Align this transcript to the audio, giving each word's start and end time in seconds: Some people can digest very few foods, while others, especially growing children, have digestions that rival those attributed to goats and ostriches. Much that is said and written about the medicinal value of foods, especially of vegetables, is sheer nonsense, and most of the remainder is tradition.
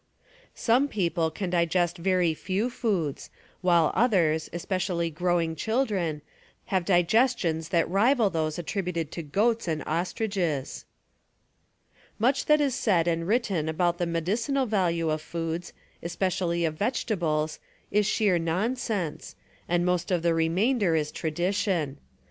Some 0.55 0.87
people 0.87 1.29
can 1.29 1.51
digest 1.51 1.99
very 1.99 2.33
few 2.33 2.71
foods, 2.71 3.29
while 3.61 3.91
others, 3.93 4.49
especially 4.51 5.11
growing 5.11 5.55
children, 5.55 6.23
have 6.73 6.85
digestions 6.85 7.69
that 7.69 7.87
rival 7.87 8.31
those 8.31 8.57
attributed 8.57 9.11
to 9.11 9.21
goats 9.21 9.67
and 9.67 9.83
ostriches. 9.85 10.85
Much 12.17 12.45
that 12.47 12.59
is 12.59 12.73
said 12.73 13.07
and 13.07 13.27
written 13.27 13.69
about 13.69 13.99
the 13.99 14.07
medicinal 14.07 14.65
value 14.65 15.11
of 15.11 15.21
foods, 15.21 15.71
especially 16.01 16.65
of 16.65 16.73
vegetables, 16.79 17.59
is 17.91 18.07
sheer 18.07 18.39
nonsense, 18.39 19.35
and 19.69 19.85
most 19.85 20.09
of 20.09 20.23
the 20.23 20.33
remainder 20.33 20.95
is 20.95 21.11
tradition. 21.11 21.99